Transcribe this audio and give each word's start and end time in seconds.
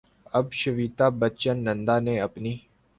اب 0.37 0.47
شویتا 0.59 1.07
بچن 1.19 1.57
نندا 1.65 1.95
نے 2.05 2.13
اپنی 2.27 2.53